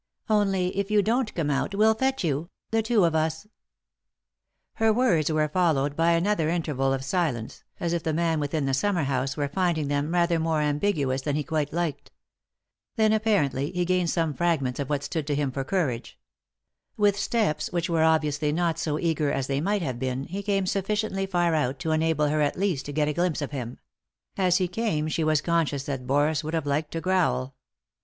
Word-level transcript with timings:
Only, 0.31 0.75
if 0.77 0.89
you 0.89 1.03
don't 1.03 1.31
come 1.35 1.51
out 1.51 1.75
we'll 1.75 1.93
fetch 1.93 2.23
you— 2.23 2.49
the 2.71 2.81
two 2.81 3.05
of 3.05 3.13
us." 3.13 3.45
Her 4.77 4.91
words 4.91 5.31
were 5.31 5.47
followed 5.47 5.95
by 5.95 6.13
another 6.13 6.49
interval 6.49 6.89
01 6.89 7.03
silence, 7.03 7.63
as 7.79 7.93
if 7.93 8.01
the 8.01 8.11
man 8.11 8.39
within 8.39 8.65
the 8.65 8.73
summer 8.73 9.03
house 9.03 9.37
were 9.37 9.47
finding 9.47 9.89
them 9.89 10.11
rather 10.11 10.39
more 10.39 10.59
ambiguous 10.59 11.21
than 11.21 11.35
he 11.35 11.43
quite 11.43 11.71
liked. 11.71 12.09
Then, 12.95 13.13
apparently, 13.13 13.69
he 13.73 13.85
gained 13.85 14.09
some 14.09 14.33
fragments 14.33 14.79
3i 14.79 14.85
9 14.85 14.85
iii^d 14.87 14.87
by 14.87 14.87
Google 14.87 14.87
THE 14.87 14.87
INTERRUPTED 14.87 14.87
KISS 14.87 14.87
of 14.87 14.89
what 14.89 15.03
stood 15.03 15.27
to 15.27 15.35
him 15.35 15.51
for 15.51 15.63
courage. 15.63 16.19
With 16.97 17.19
steps 17.19 17.71
which 17.71 17.89
were 17.91 18.03
obviously 18.03 18.51
not 18.51 18.79
so 18.79 18.97
eager 18.97 19.31
as 19.31 19.45
they 19.45 19.61
might 19.61 19.83
have 19.83 19.99
been 19.99 20.23
he 20.23 20.41
came 20.41 20.65
sufficiently 20.65 21.27
far 21.27 21.53
out 21.53 21.77
to 21.77 21.91
enable 21.91 22.27
her 22.29 22.41
at 22.41 22.57
least 22.57 22.87
to 22.87 22.91
get 22.91 23.07
a 23.07 23.13
glimpse 23.13 23.43
of 23.43 23.51
him; 23.51 23.77
as 24.35 24.57
he 24.57 24.67
came 24.67 25.07
she 25.07 25.23
was 25.23 25.41
conscious 25.41 25.83
that 25.83 26.07
Boris 26.07 26.43
would 26.43 26.55
have 26.55 26.65
liked 26.65 26.89
to 26.93 27.01
growl. 27.01 27.53